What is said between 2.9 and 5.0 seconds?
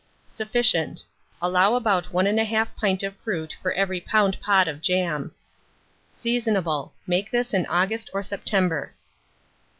of fruit for every lb. pot of